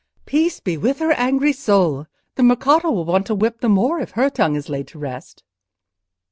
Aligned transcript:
"Peace 0.25 0.59
be 0.59 0.77
with 0.77 0.97
her 0.97 1.11
angry 1.11 1.53
soul! 1.53 2.07
The 2.33 2.41
Mercato 2.41 2.89
will 2.89 3.05
want 3.05 3.29
a 3.29 3.35
whip 3.35 3.59
the 3.61 3.69
more 3.69 3.99
if 3.99 4.13
her 4.13 4.31
tongue 4.31 4.55
is 4.55 4.67
laid 4.67 4.87
to 4.87 4.97
rest." 4.97 5.43